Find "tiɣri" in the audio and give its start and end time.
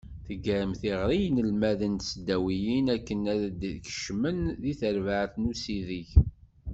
0.81-1.15